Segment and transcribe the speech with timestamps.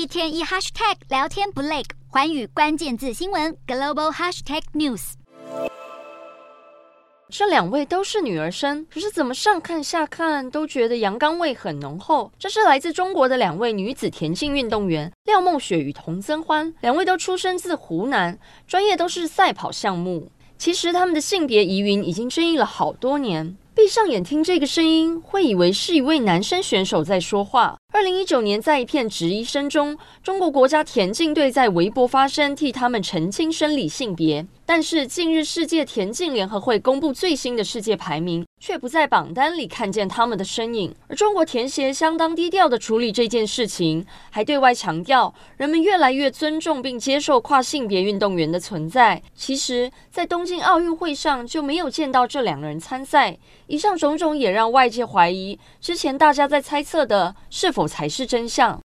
[0.00, 5.12] 一天一 hashtag 聊天不累，寰宇关键字新闻 global hashtag news。
[7.28, 12.32] 这两位都是女儿身，可是怎么上看下看都觉得阳刚味很浓厚。
[12.38, 20.32] 这是来自中国的两位女子田径运动员廖梦雪与童增欢，两位都出生自湖南，专业都是赛跑项目。
[20.56, 23.54] 其实他们的性别疑云已经争议了好多年。
[23.72, 27.76] 闭上眼听这个声音，会以为是一位男生选手在说话。
[27.92, 34.44] 二零一九年，在一片质疑声中，中国国家田径队在微博发声，替他们澄清生理性别。
[34.72, 40.94] 但是近日，世界田径联合会公布最新的世界排名，却不在榜单里看见他们的身影。
[41.08, 49.20] 而中国田协相当低调地处理这件事情，还对外强调人们越来越尊重并接受跨性别运动员的存在。
[49.34, 53.36] 其实，在东京奥运会上就没有见到这两人参赛。
[53.66, 58.78] 以上种种也让外界怀疑，之前大家在猜测的是否才是真相。